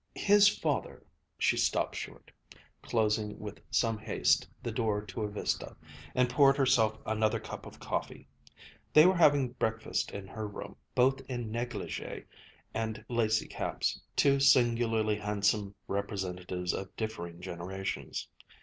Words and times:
His 0.15 0.47
father..." 0.49 1.05
She 1.37 1.57
stopped 1.57 1.95
short, 1.95 2.31
closing 2.81 3.37
with 3.37 3.61
some 3.69 3.99
haste 3.99 4.47
the 4.63 4.71
door 4.71 5.03
to 5.05 5.21
a 5.21 5.29
vista, 5.29 5.75
and 6.15 6.27
poured 6.27 6.57
herself 6.57 6.97
another 7.05 7.39
cup 7.39 7.67
of 7.67 7.79
coffee. 7.79 8.27
They 8.93 9.05
were 9.05 9.15
having 9.15 9.49
breakfast 9.51 10.09
in 10.09 10.25
her 10.25 10.47
room, 10.47 10.75
both 10.95 11.21
in 11.29 11.51
négligée 11.51 12.25
and 12.73 13.05
lacy 13.09 13.47
caps, 13.47 14.01
two 14.15 14.39
singularly 14.39 15.17
handsome 15.17 15.75
representatives 15.87 16.73
of 16.73 16.95
differing 16.95 17.39
generations. 17.39 18.27